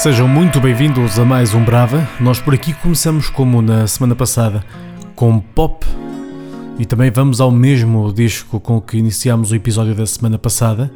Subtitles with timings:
[0.00, 2.08] Sejam muito bem-vindos a mais um Brava.
[2.18, 4.64] Nós por aqui começamos como na semana passada
[5.14, 5.86] com pop
[6.78, 10.90] e também vamos ao mesmo disco com que iniciámos o episódio da semana passada,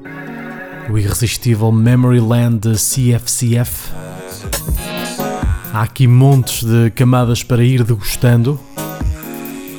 [0.88, 3.92] o irresistível Memory Land de CFCF.
[5.74, 8.58] Há aqui montes de camadas para ir degustando.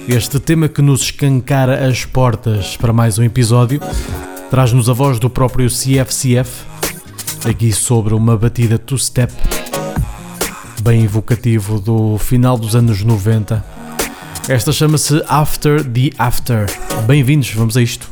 [0.07, 3.81] Este tema que nos escancara as portas para mais um episódio
[4.51, 6.74] traz-nos a voz do próprio CFCF
[7.45, 9.31] aqui sobre uma batida two-step
[10.81, 13.63] bem evocativo do final dos anos 90.
[14.47, 16.65] Esta chama-se After the After.
[17.07, 18.09] Bem-vindos, vamos a isto.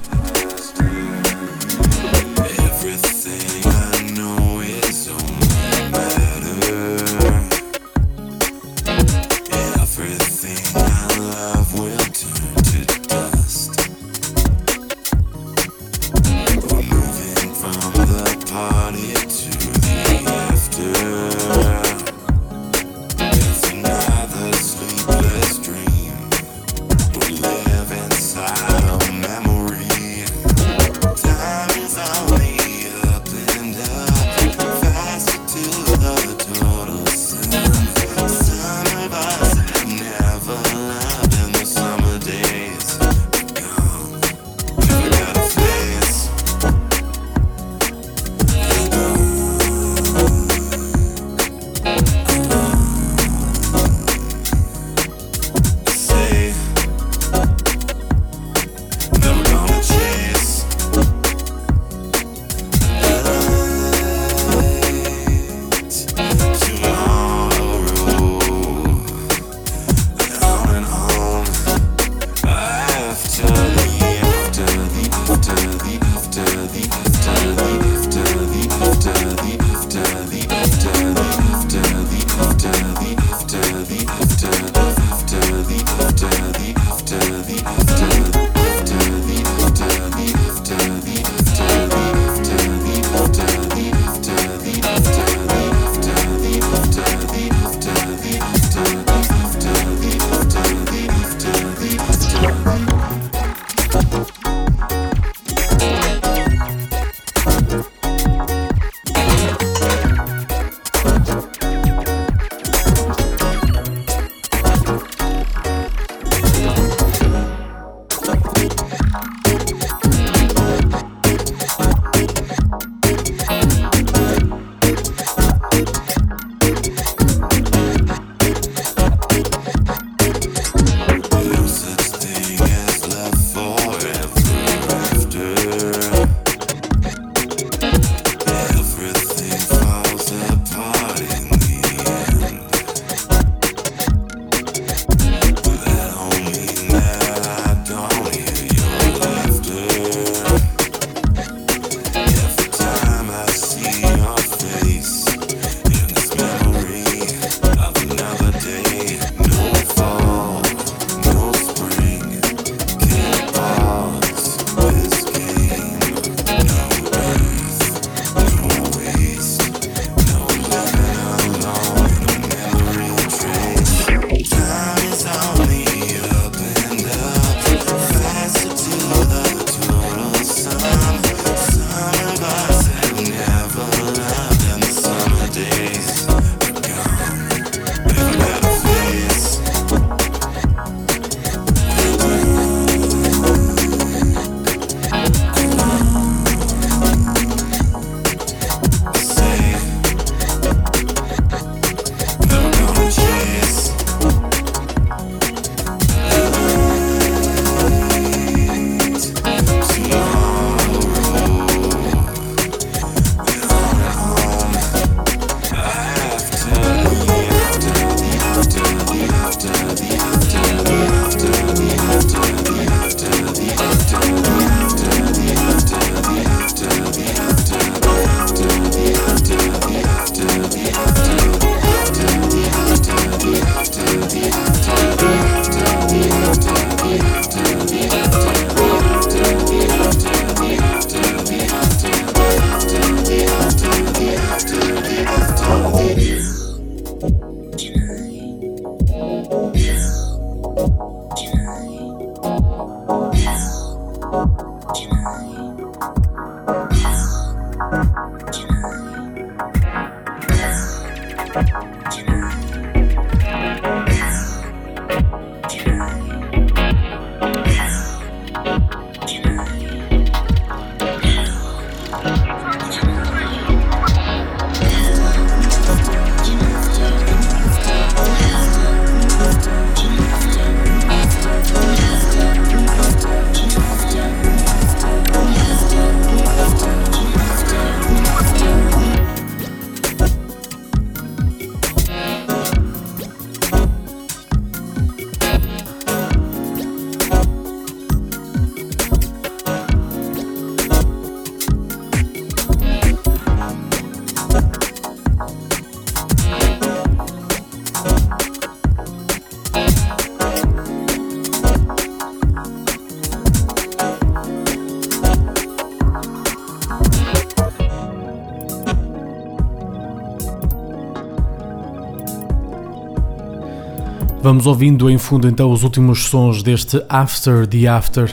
[324.43, 328.29] Vamos ouvindo em fundo então os últimos sons deste After the After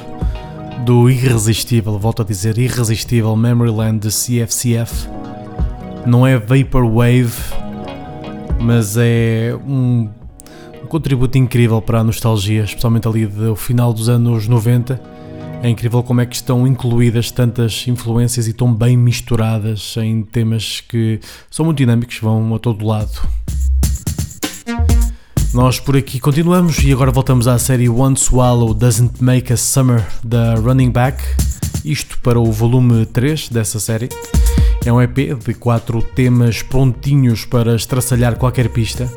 [0.84, 5.08] do irresistível, volto a dizer, irresistível Memoryland de CFCF.
[6.04, 7.32] Não é Vaporwave,
[8.60, 10.08] mas é um,
[10.82, 15.00] um contributo incrível para a nostalgia, especialmente ali do final dos anos 90.
[15.62, 20.80] É incrível como é que estão incluídas tantas influências e tão bem misturadas em temas
[20.80, 23.39] que são muito dinâmicos, vão a todo lado.
[25.52, 30.06] Nós por aqui continuamos e agora voltamos à série One Swallow Doesn't Make a Summer
[30.22, 31.20] da Running Back.
[31.84, 34.08] Isto para o volume 3 dessa série.
[34.84, 39.12] É um EP de 4 temas prontinhos para estraçalhar qualquer pista.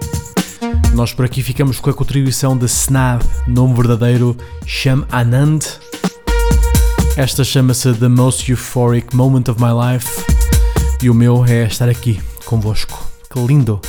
[0.95, 5.59] Nós por aqui ficamos com a contribuição de Snab, nome verdadeiro Sham Anand.
[7.15, 10.09] Esta chama-se The Most Euphoric Moment of My Life
[11.03, 13.07] e o meu é estar aqui convosco.
[13.31, 13.79] Que lindo!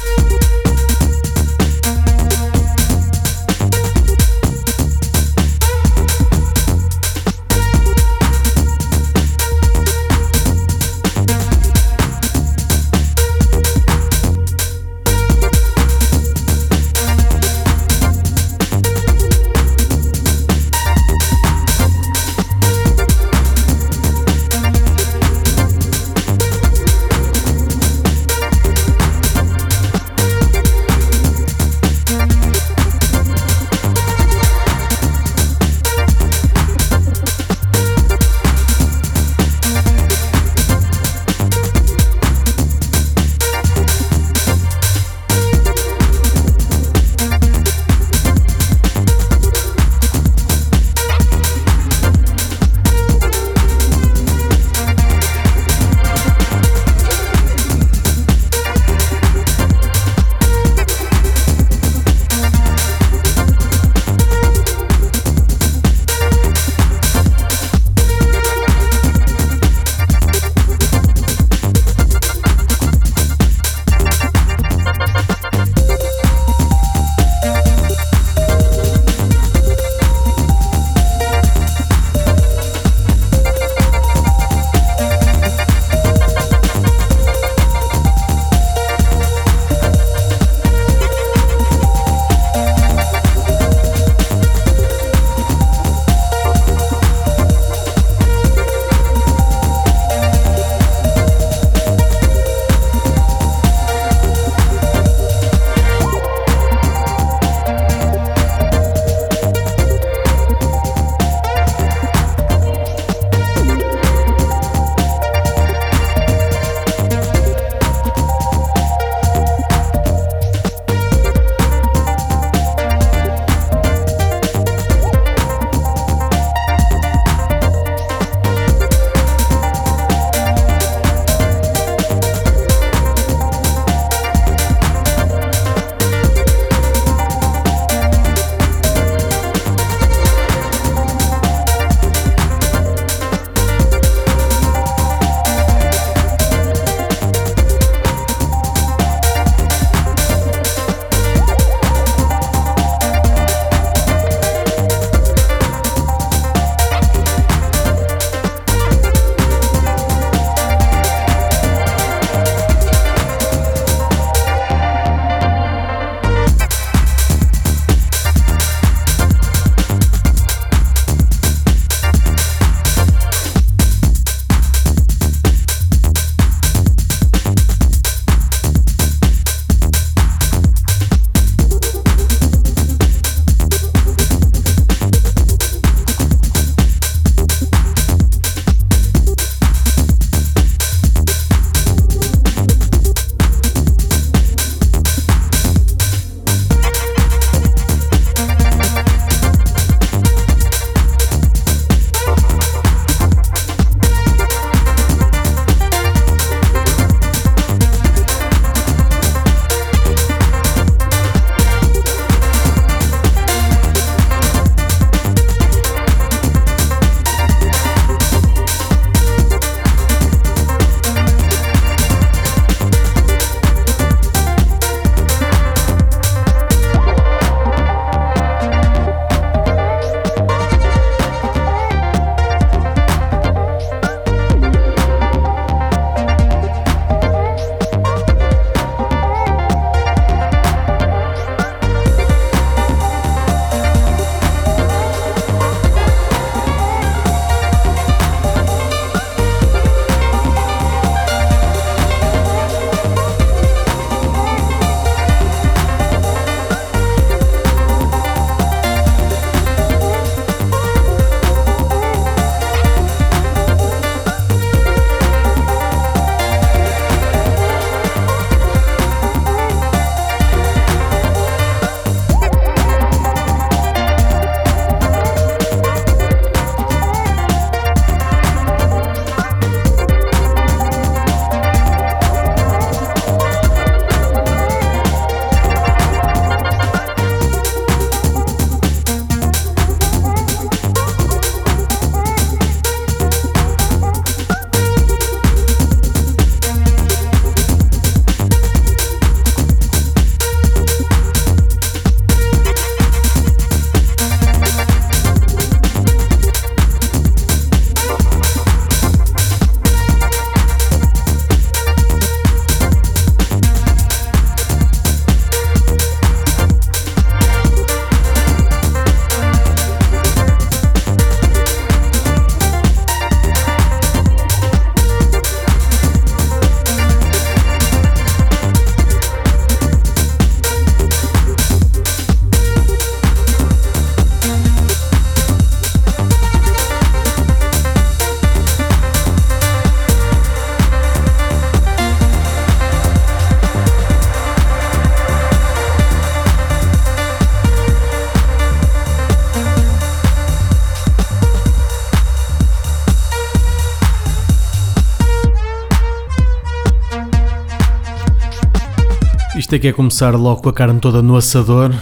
[359.74, 361.92] É que é começar logo com a carne toda no assador.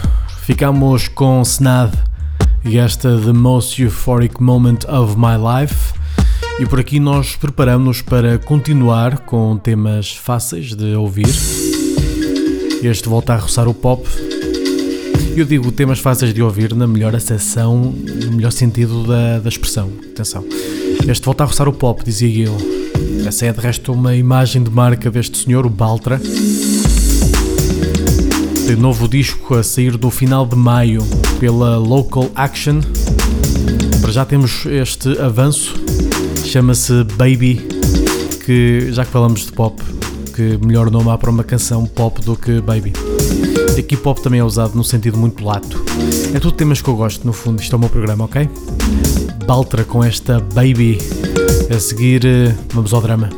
[0.43, 1.91] Ficamos com Snad
[2.63, 5.91] e esta The Most Euphoric Moment of My Life.
[6.59, 11.33] E por aqui nós preparamos para continuar com temas fáceis de ouvir.
[12.83, 14.07] Este volta a roçar o pop.
[15.35, 19.89] Eu digo temas fáceis de ouvir na melhor acessão, no melhor sentido da, da expressão.
[20.11, 20.45] Atenção.
[21.07, 22.55] Este volta a roçar o pop, dizia eu.
[23.25, 26.21] Essa é de resto uma imagem de marca deste senhor, o Baltra.
[28.65, 31.03] Tem novo disco a sair do final de maio
[31.39, 32.79] pela Local Action.
[33.99, 35.75] Para já temos este avanço,
[36.45, 37.67] chama-se Baby,
[38.45, 39.81] que já que falamos de pop,
[40.33, 42.93] que melhor nome há para uma canção pop do que Baby.
[43.77, 45.83] Aqui pop também é usado num sentido muito lato.
[46.33, 48.49] É tudo temas que eu gosto, no fundo, isto é o meu programa, ok?
[49.45, 50.99] Baltra com esta Baby.
[51.75, 53.29] A seguir, eh, vamos ao drama.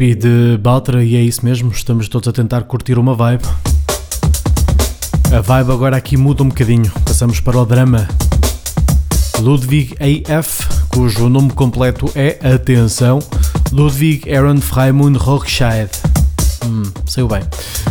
[0.00, 3.44] Baby de Baltra e é isso mesmo, estamos todos a tentar curtir uma vibe.
[5.30, 8.08] A vibe agora aqui muda um bocadinho, passamos para o drama.
[9.40, 13.18] Ludwig AF, cujo nome completo é, atenção,
[13.70, 15.90] Ludwig Aaron Freimund Rockscheid.
[16.64, 17.42] Hum, saiu bem.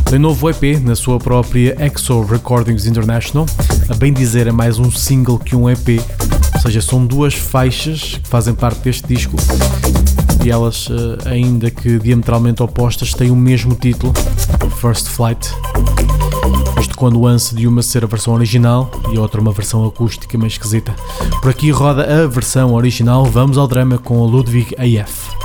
[0.09, 3.45] Tem novo EP na sua própria Exo Recordings International.
[3.87, 6.01] A bem dizer, é mais um single que um EP,
[6.55, 9.35] ou seja, são duas faixas que fazem parte deste disco
[10.43, 14.13] e elas, eh, ainda que diametralmente opostas, têm o mesmo título,
[14.79, 15.49] First Flight.
[16.79, 19.85] Isto quando o lance de uma ser a versão original e a outra uma versão
[19.85, 20.95] acústica meio esquisita.
[21.41, 25.38] Por aqui roda a versão original, vamos ao drama com a Ludwig AF.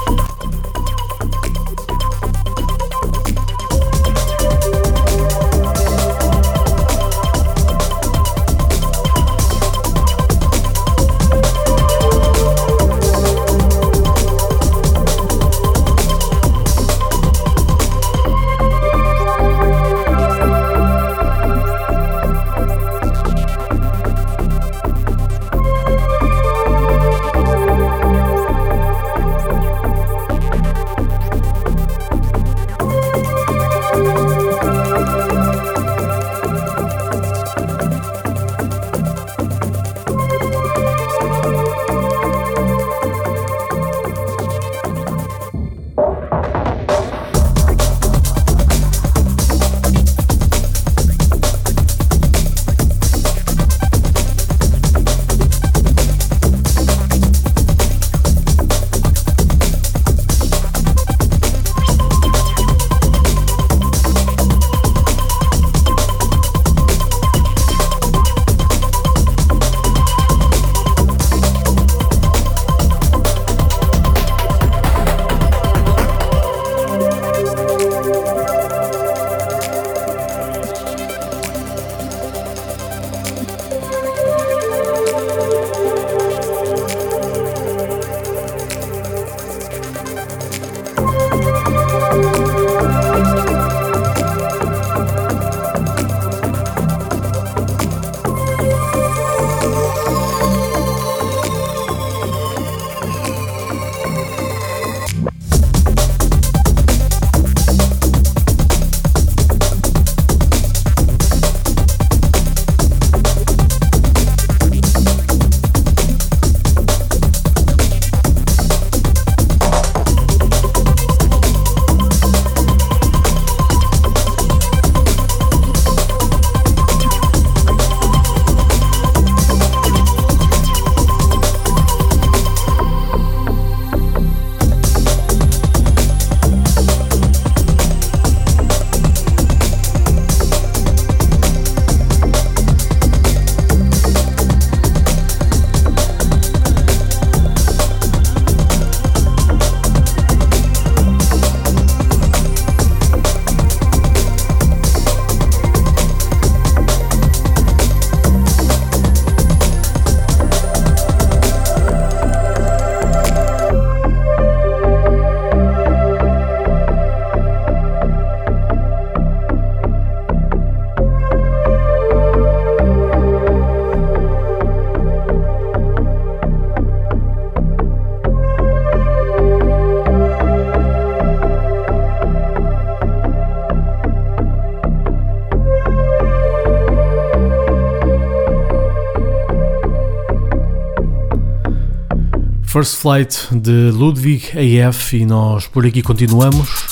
[192.74, 196.88] First Flight de Ludwig AF e nós por aqui continuamos.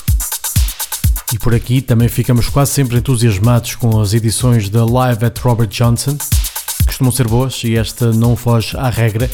[1.33, 5.67] E por aqui também ficamos quase sempre entusiasmados com as edições da Live at Robert
[5.67, 6.17] Johnson.
[6.87, 9.29] Costumam ser boas e esta não foge à regra.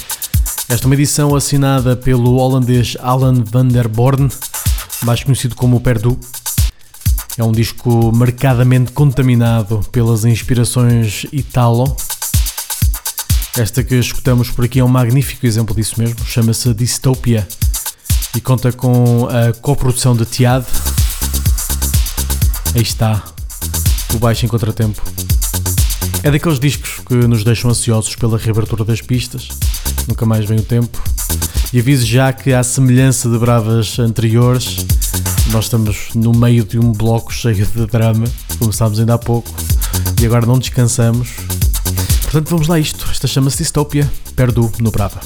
[0.70, 4.30] Esta é uma edição assinada pelo holandês Alan van der Born,
[5.02, 6.18] mais conhecido como Perdu.
[7.36, 11.94] É um disco marcadamente contaminado pelas inspirações Italo
[13.58, 17.46] esta que escutamos por aqui é um magnífico exemplo disso mesmo, chama-se Dystopia
[18.36, 20.64] e conta com a coprodução de Tiad.
[22.72, 23.20] Aí está,
[24.14, 25.02] o baixo em contratempo.
[26.22, 29.48] É daqueles discos que nos deixam ansiosos pela reabertura das pistas,
[30.06, 31.02] nunca mais vem o tempo.
[31.72, 34.86] E aviso já que, à semelhança de bravas anteriores,
[35.50, 38.26] nós estamos no meio de um bloco cheio de drama,
[38.60, 39.52] começámos ainda há pouco,
[40.20, 41.28] e agora não descansamos
[42.30, 43.10] Portanto, vamos lá isto.
[43.10, 45.18] Esta chama-se Distopia, Perdu no Brava.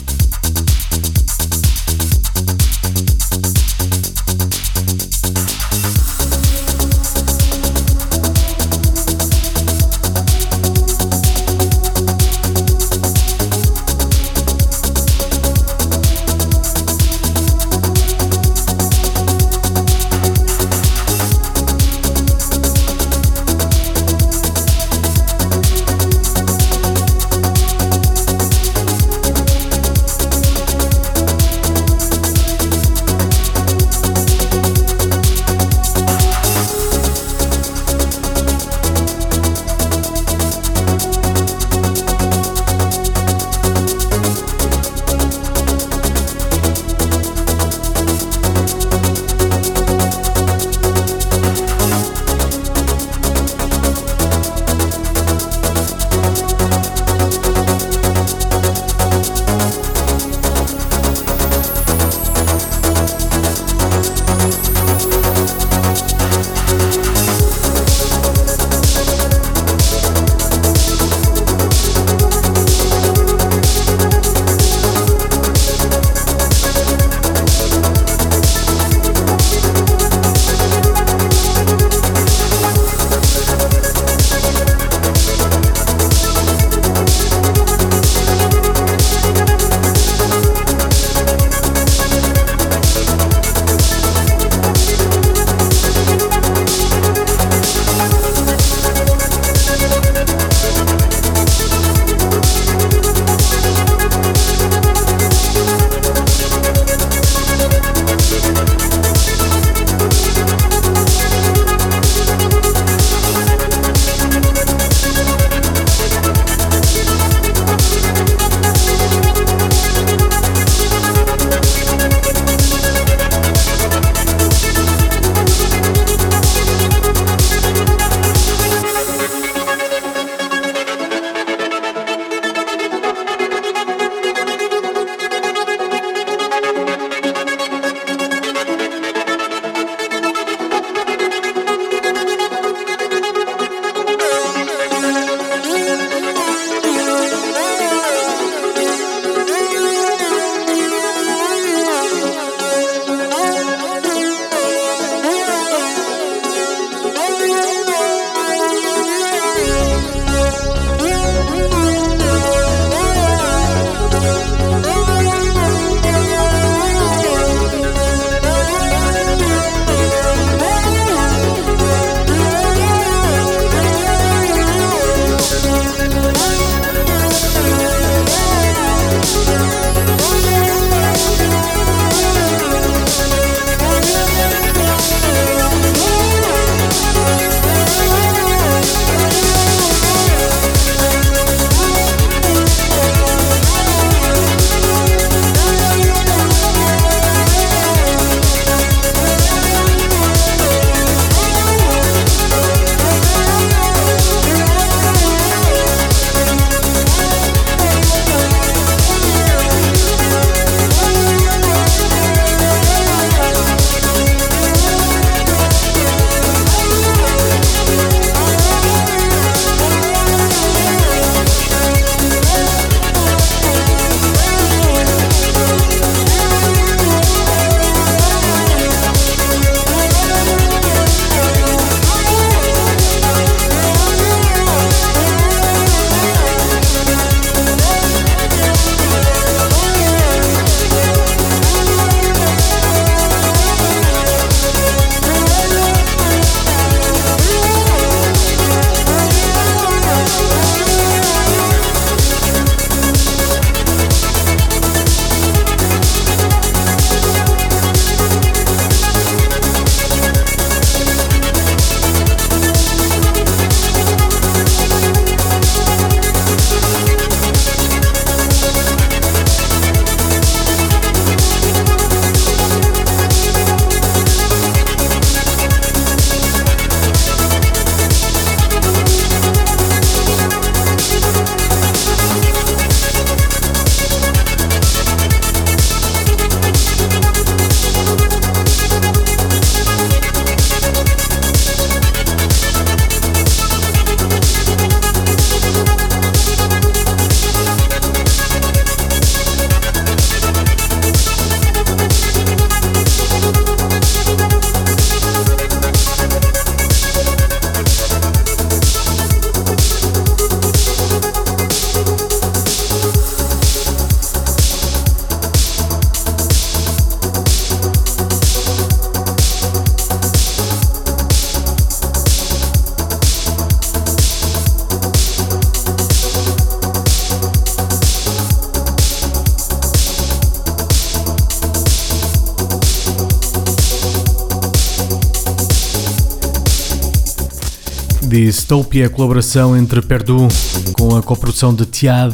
[338.62, 340.46] Dystopia, colaboração entre Perdu
[340.92, 342.32] com a coprodução de Tiad,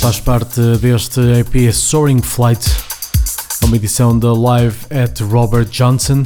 [0.00, 2.70] faz parte deste EP Soaring Flight,
[3.64, 6.22] uma edição da Live at Robert Johnson.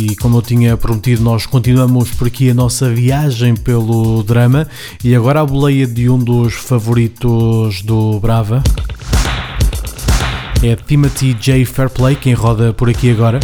[0.00, 4.66] E como eu tinha prometido, nós continuamos por aqui a nossa viagem pelo drama
[5.04, 8.64] e agora a boleia de um dos favoritos do Brava.
[10.62, 11.66] É Timothy J.
[11.66, 13.38] Fairplay quem roda por aqui agora.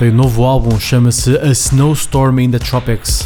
[0.00, 3.21] Tem um novo álbum, chama-se A Snowstorm in the Tropics.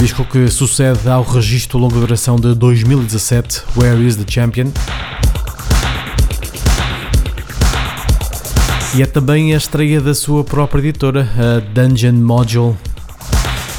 [0.00, 4.72] Disco que sucede ao registro longa duração de 2017, Where is the Champion?
[8.94, 12.78] E é também a estreia da sua própria editora, a Dungeon Module.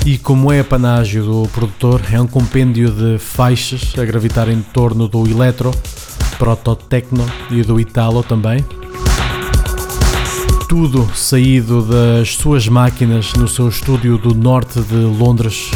[0.06, 4.62] E como é a panágio do produtor, é um compêndio de faixas a gravitar em
[4.62, 5.72] torno do electro,
[6.38, 8.64] proto-techno e do italo também
[10.70, 15.70] tudo saído das suas máquinas no seu estúdio do norte de Londres.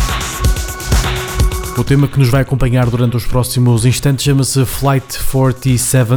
[1.77, 6.13] O tema que nos vai acompanhar durante os próximos instantes chama-se Flight 47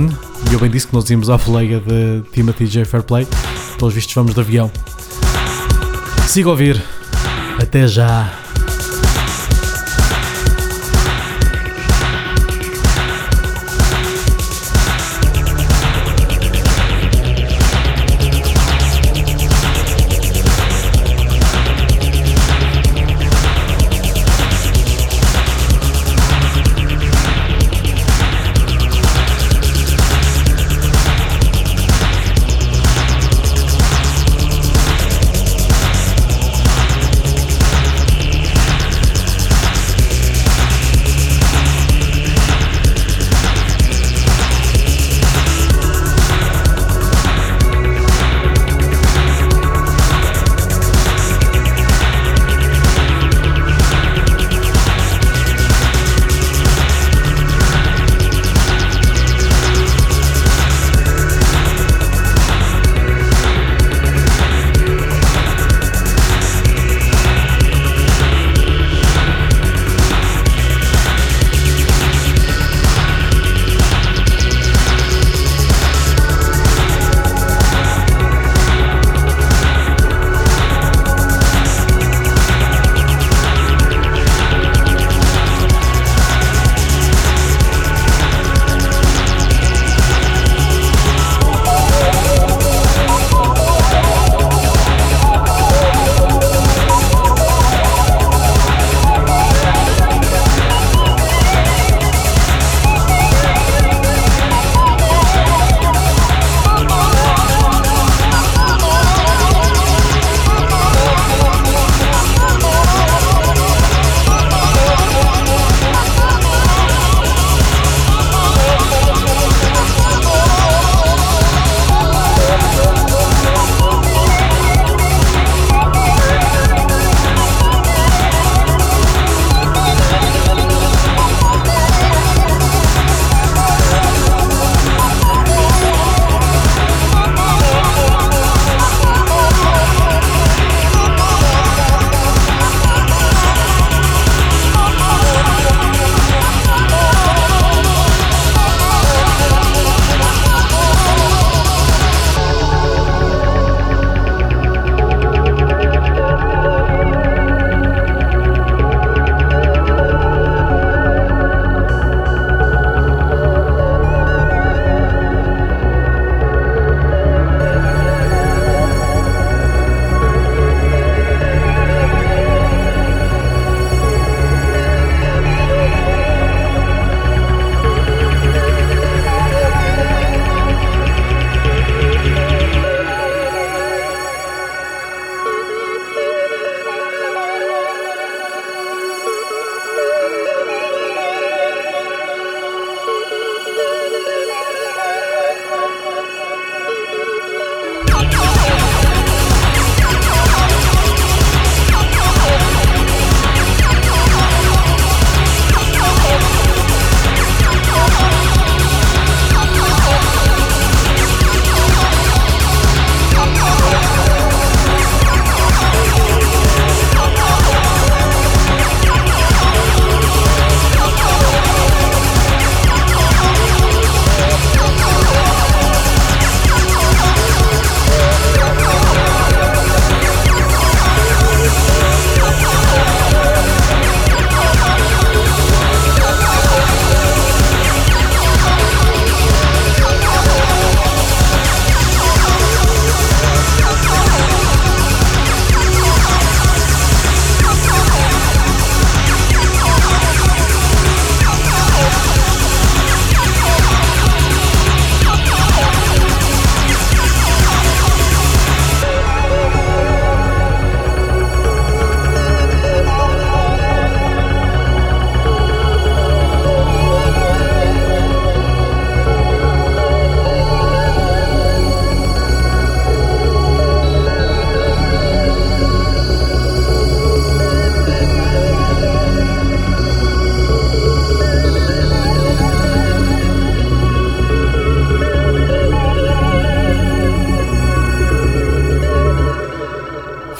[0.48, 2.84] e eu bem disse que nós íamos à fleia de Timothy J.
[2.84, 3.26] Fairplay.
[3.76, 4.70] Pelos vistos, vamos de avião.
[6.28, 6.80] Siga a ouvir.
[7.60, 8.37] Até já.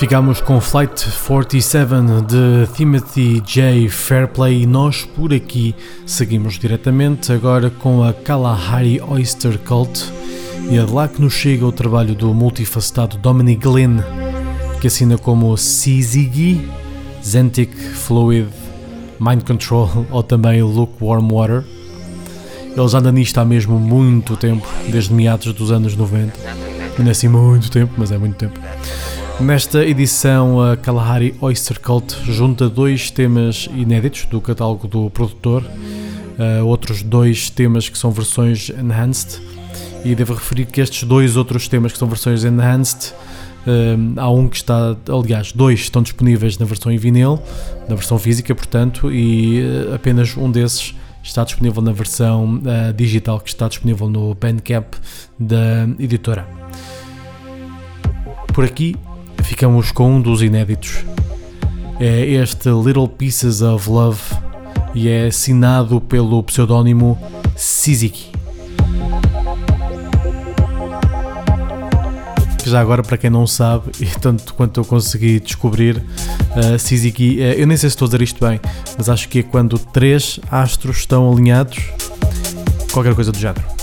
[0.09, 1.91] Ficámos com Flight 47
[2.27, 3.91] de Timothy J.
[3.91, 5.75] Fairplay e nós por aqui
[6.07, 10.11] seguimos diretamente agora com a Kalahari Oyster Cult
[10.71, 13.99] e é de lá que nos chega o trabalho do multifacetado Dominic Glenn
[14.81, 16.67] que assina como CZG,
[17.23, 18.49] Zentic Fluid,
[19.21, 21.65] Mind Control ou também Lukewarm Water.
[22.75, 26.33] Eles andam nisto há mesmo muito tempo, desde meados dos anos 90.
[26.99, 28.59] Não é assim muito tempo, mas é muito tempo.
[29.41, 36.67] Nesta edição, a Kalahari Oyster Cult junta dois temas inéditos do catálogo do produtor, uh,
[36.67, 39.41] outros dois temas que são versões enhanced,
[40.05, 44.49] e devo referir que estes dois outros temas que são versões enhanced, uh, há um
[44.49, 47.41] que está, aliás, dois estão disponíveis na versão em vinil,
[47.89, 52.61] na versão física, portanto, e uh, apenas um desses está disponível na versão
[52.97, 54.95] digital que está disponível no Bandcamp
[55.39, 56.49] da editora.
[58.55, 58.97] Por aqui
[59.49, 61.05] ficamos com um dos inéditos.
[61.99, 64.21] É este Little Pieces of Love
[64.95, 67.19] e é assinado pelo pseudónimo
[67.57, 68.31] Siziki.
[72.67, 77.59] já agora, para quem não sabe, e tanto quanto eu consegui descobrir, uh, Siziki, uh,
[77.59, 78.61] eu nem sei se estou a dizer isto bem,
[78.99, 81.79] mas acho que é quando três astros estão alinhados,
[82.93, 83.78] qualquer coisa do género.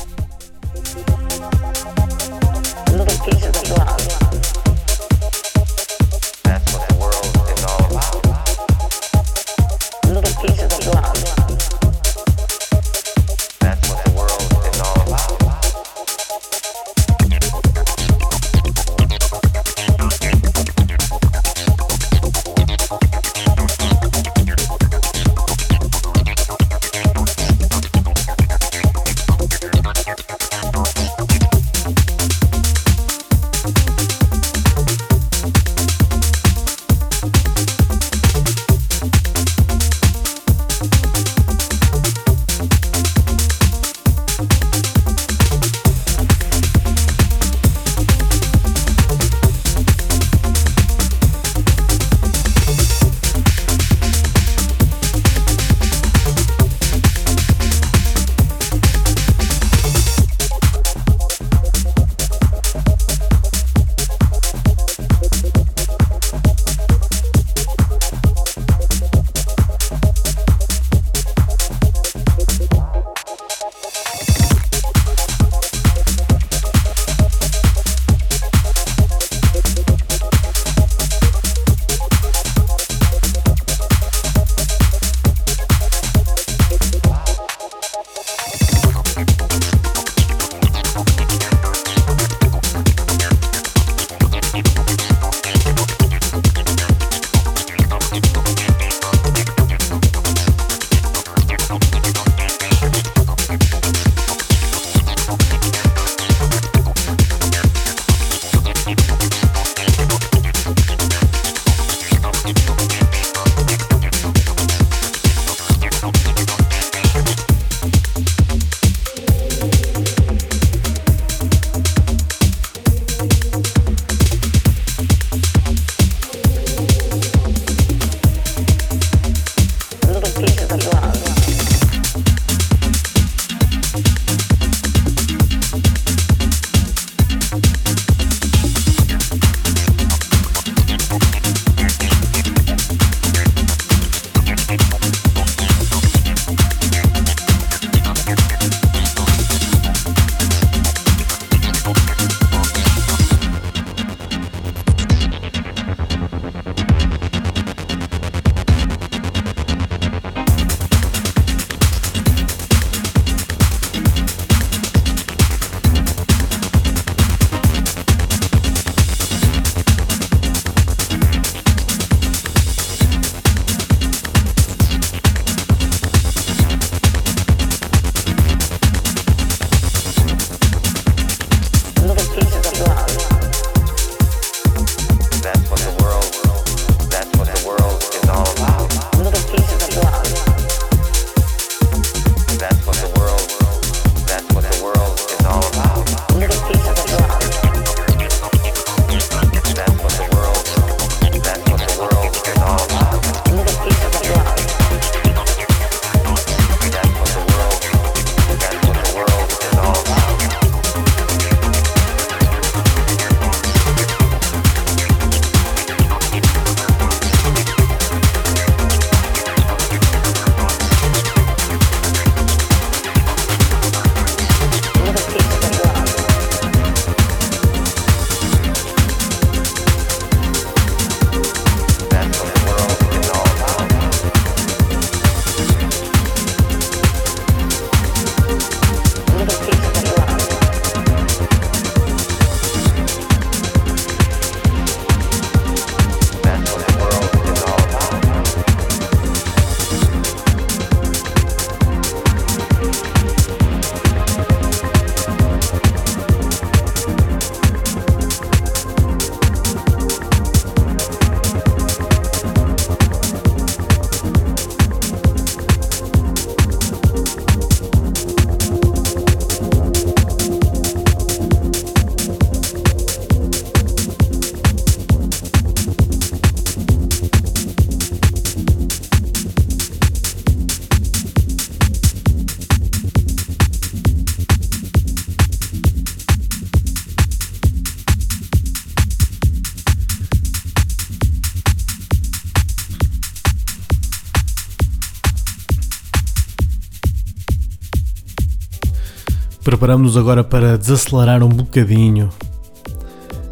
[299.86, 302.32] Preparamos-nos agora para desacelerar um bocadinho.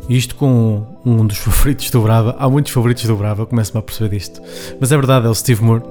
[0.09, 2.35] Isto com um dos favoritos do Brava.
[2.39, 4.41] Há muitos favoritos do Brava, começo-me a perceber disto.
[4.81, 5.83] Mas é verdade, é o Steve Moore.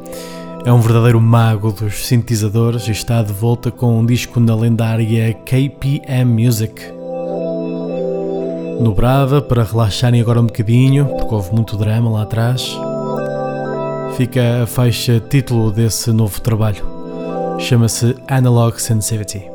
[0.66, 5.32] É um verdadeiro mago dos sintetizadores e está de volta com um disco na lendária
[5.32, 6.74] KPM Music.
[8.80, 12.76] No Brava, para relaxarem agora um bocadinho, porque houve muito drama lá atrás,
[14.16, 16.84] fica a faixa título desse novo trabalho.
[17.60, 19.51] Chama-se Analog Sensitivity.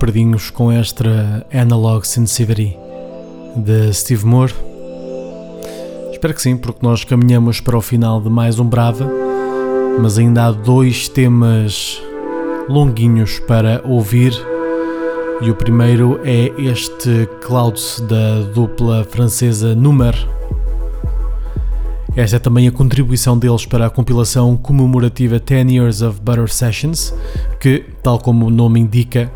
[0.00, 2.74] Recuperadinhos com esta Analog Sensitivity
[3.54, 4.54] de Steve Moore.
[6.10, 9.06] Espero que sim, porque nós caminhamos para o final de mais um Brava,
[10.00, 12.00] mas ainda há dois temas
[12.66, 14.32] longuinhos para ouvir.
[15.42, 20.14] E o primeiro é este Clouds da dupla francesa Numer
[22.16, 27.14] esta é também a contribuição deles para a compilação comemorativa 10 Years of Butter Sessions,
[27.60, 29.30] que, tal como o nome indica,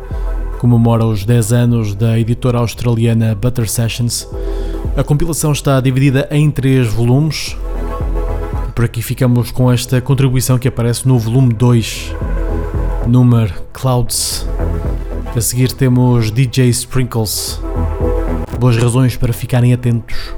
[0.59, 4.27] comemora os 10 anos da editora australiana Butter Sessions.
[4.97, 7.55] A compilação está dividida em três volumes.
[8.73, 12.13] Por aqui ficamos com esta contribuição que aparece no volume 2,
[13.07, 14.45] número Clouds.
[15.35, 17.59] A seguir temos DJ Sprinkles.
[18.59, 20.34] Boas razões para ficarem atentos.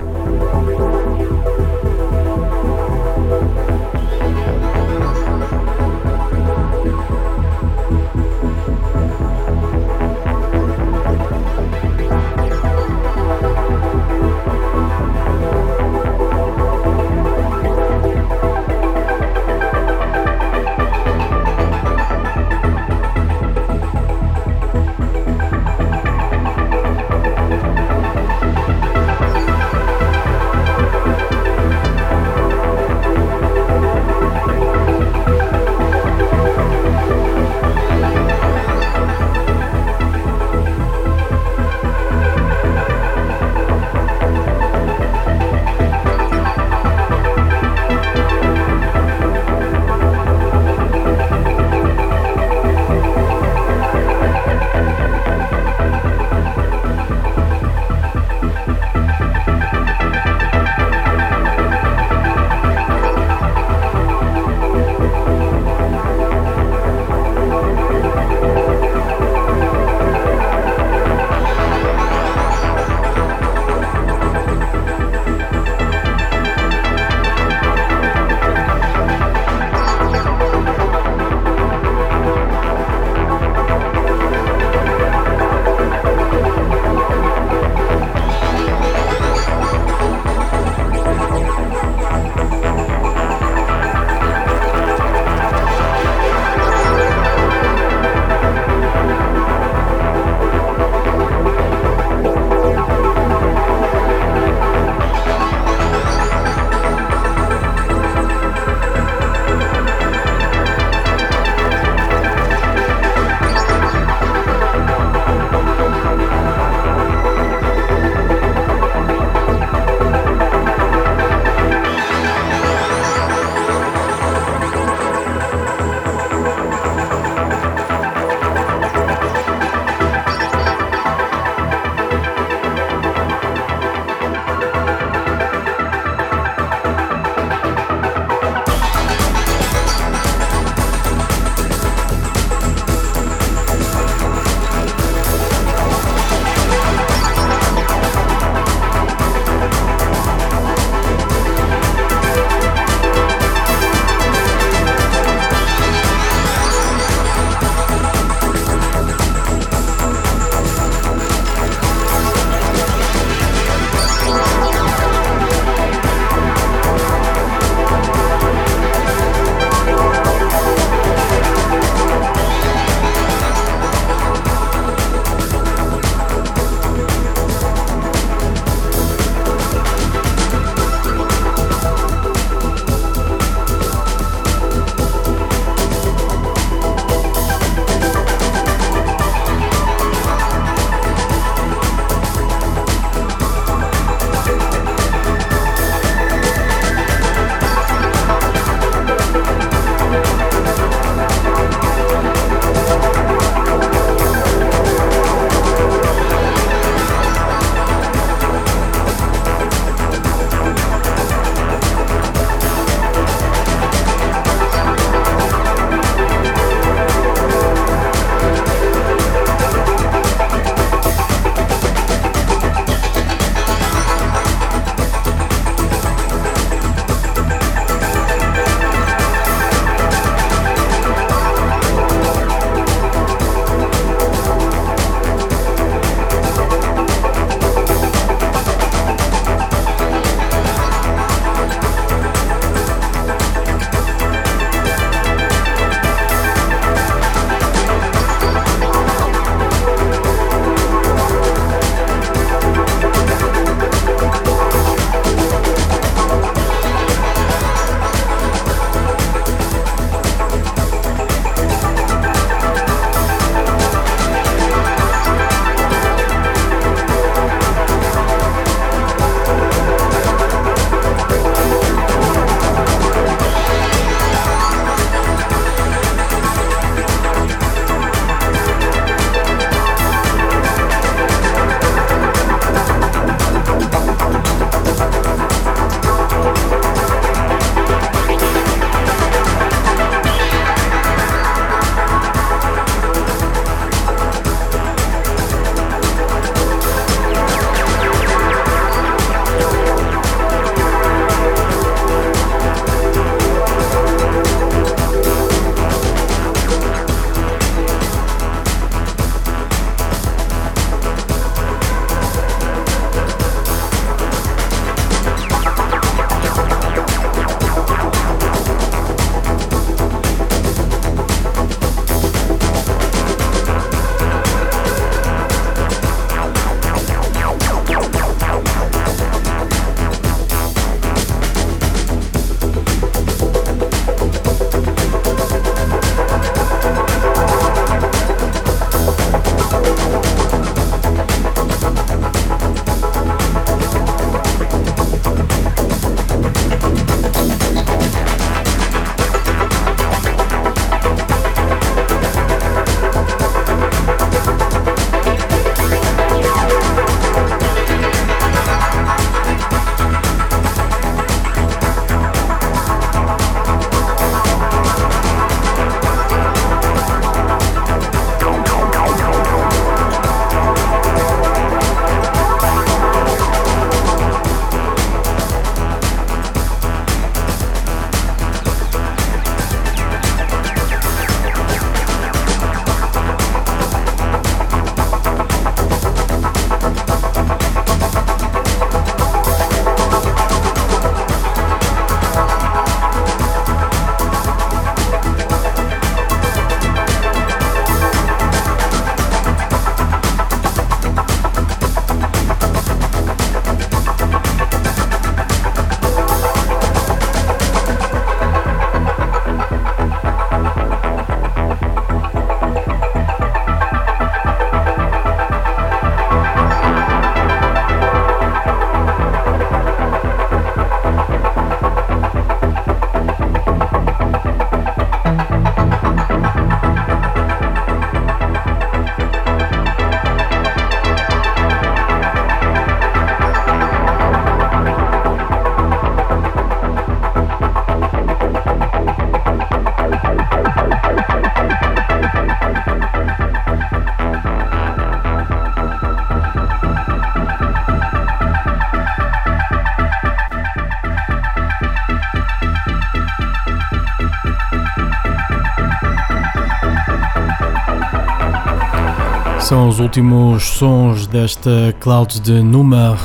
[459.67, 463.17] São os últimos sons desta Cloud de Numar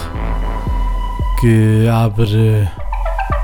[1.40, 2.68] que abre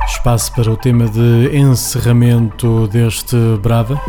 [0.05, 4.01] espaço para o tema de encerramento deste Brava.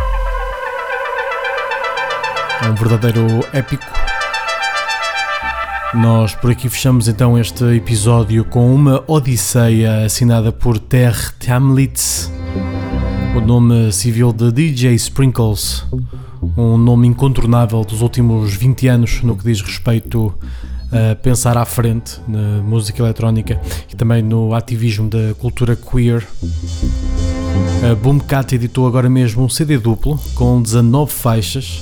[2.63, 3.85] Um verdadeiro épico.
[5.93, 12.31] Nós por aqui fechamos então este episódio com uma odisseia assinada por Ter Tamlitz,
[13.37, 15.85] o nome civil de DJ Sprinkles
[16.57, 20.33] um nome incontornável dos últimos 20 anos no que diz respeito
[20.91, 26.27] a pensar à frente na música eletrónica e também no ativismo da cultura queer.
[27.89, 31.81] A Boomcat editou agora mesmo um CD duplo com 19 faixas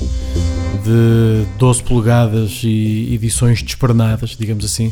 [0.84, 4.91] de 12 polegadas e edições despernadas, digamos assim,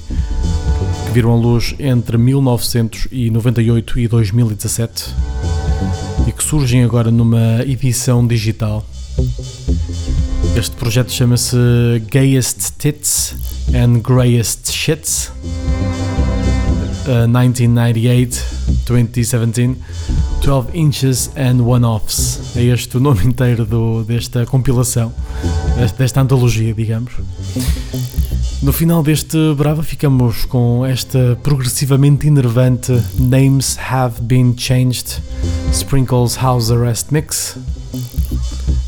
[1.05, 5.13] que viram a luz entre 1998 e 2017
[6.28, 8.86] e que surgem agora numa edição digital
[10.58, 11.58] este projeto chama-se
[12.10, 13.36] Gayest Tits
[13.74, 15.32] and Greyest Shits
[17.08, 19.76] uh, 1998-2017
[20.41, 22.56] 12 Inches and One-Offs.
[22.56, 25.12] É este o nome inteiro do, desta compilação,
[25.97, 27.14] desta antologia, digamos.
[28.62, 35.22] No final deste Brava ficamos com esta progressivamente enervante Names Have Been Changed
[35.72, 37.58] Sprinkles House Arrest Mix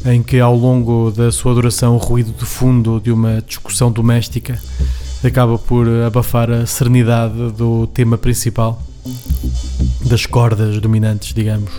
[0.05, 4.59] em que ao longo da sua duração o ruído de fundo de uma discussão doméstica
[5.23, 8.81] acaba por abafar a serenidade do tema principal,
[10.05, 11.71] das cordas dominantes, digamos.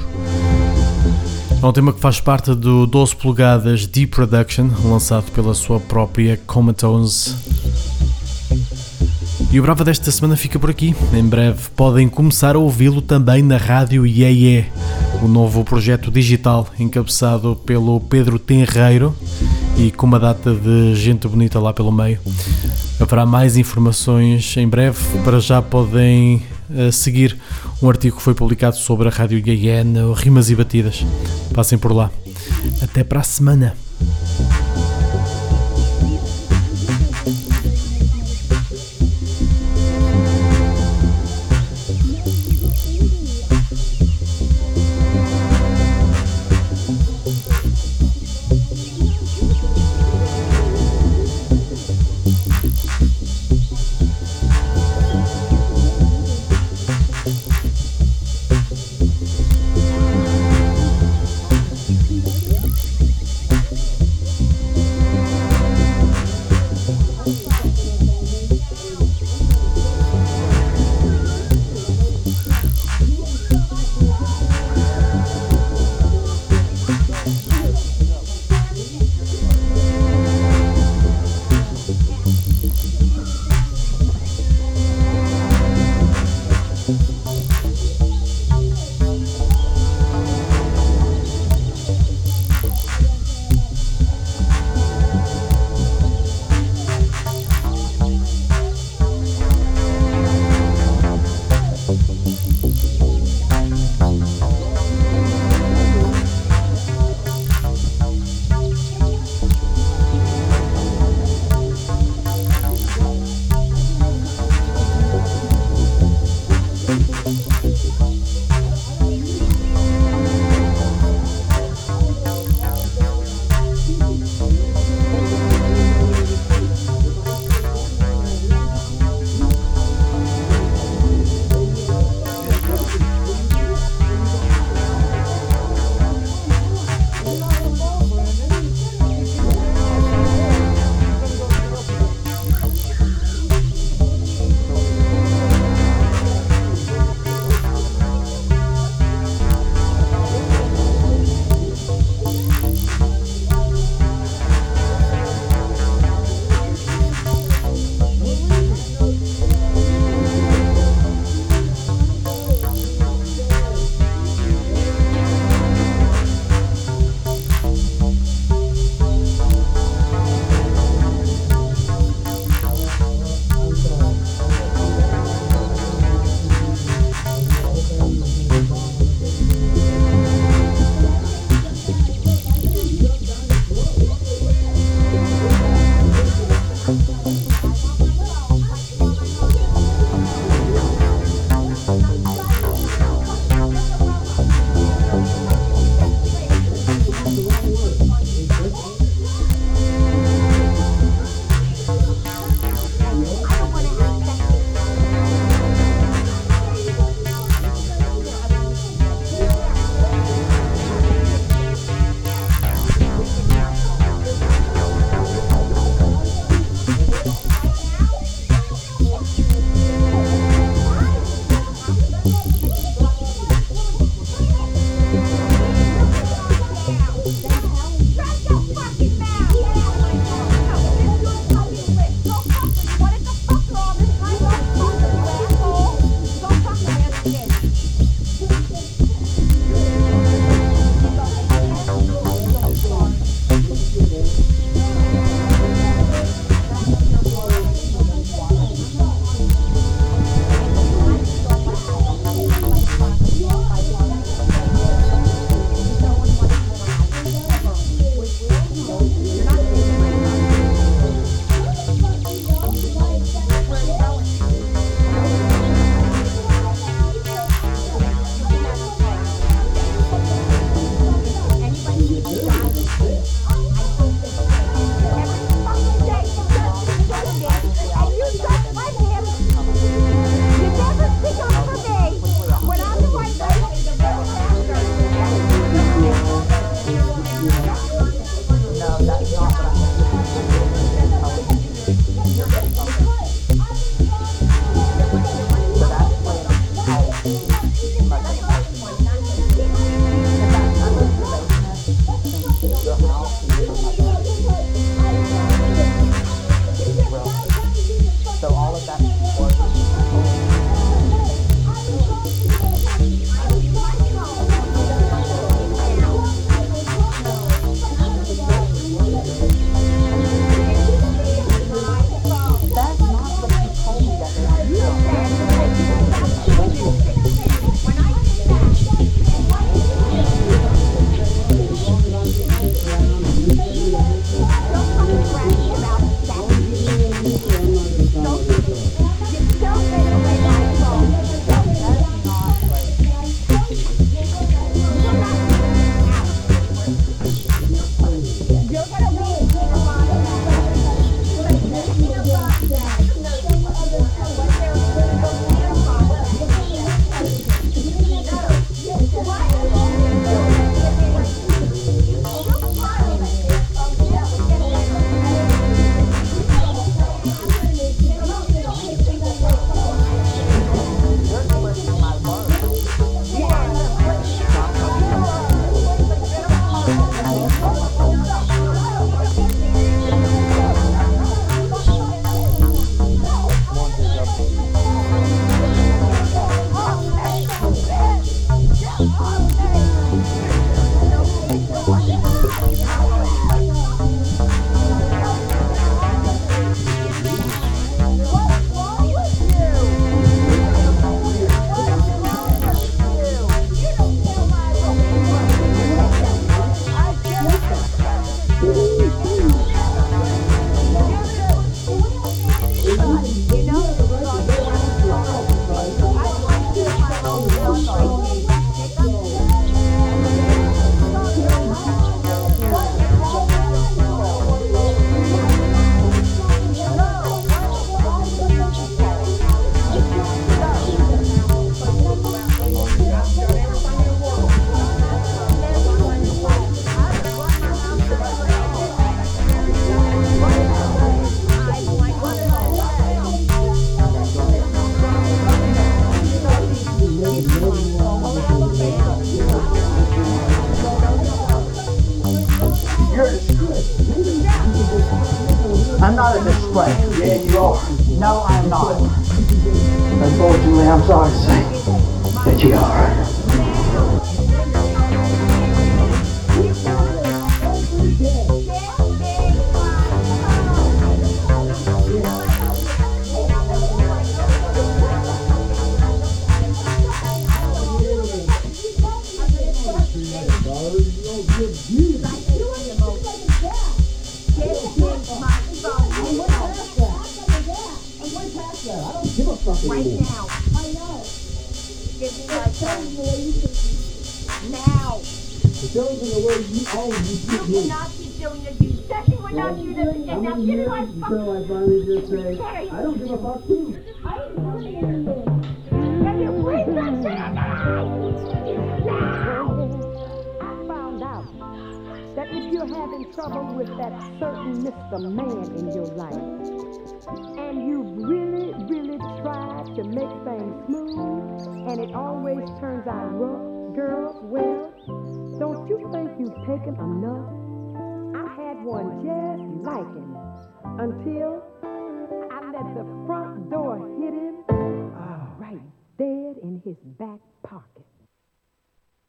[1.60, 6.36] É um tema que faz parte do 12 polegadas Deep Production, lançado pela sua própria
[6.46, 7.57] Comatones.
[9.50, 10.94] E o Brava desta semana fica por aqui.
[11.12, 14.66] Em breve podem começar a ouvi-lo também na rádio IEE
[15.22, 19.16] o novo projeto digital encabeçado pelo Pedro Tenreiro
[19.76, 22.20] e com uma data de gente bonita lá pelo meio.
[23.00, 24.98] Haverá mais informações em breve.
[25.24, 27.36] Para já podem uh, seguir
[27.82, 31.04] um artigo que foi publicado sobre a Rádio GN, Rimas e Batidas.
[31.54, 32.10] Passem por lá.
[32.82, 33.87] Até para a semana.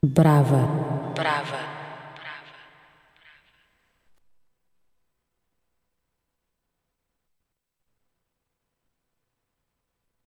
[0.01, 1.11] Brava.
[1.13, 1.68] Brava.